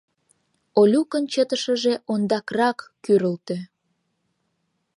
Олюкын 0.79 1.23
чытышыже 1.33 1.93
ондакрак 2.11 2.79
кӱрылтӧ. 3.03 3.57